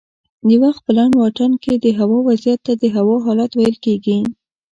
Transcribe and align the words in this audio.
د 0.47 0.49
وخت 0.63 0.81
په 0.85 0.91
لنډ 0.97 1.13
واټن 1.17 1.51
کې 1.63 1.73
دهوا 1.83 2.17
وضعیت 2.29 2.59
ته 2.67 2.73
د 2.81 2.83
هوا 2.95 3.15
حالت 3.25 3.51
ویل 3.53 3.75
کېږي 3.85 4.17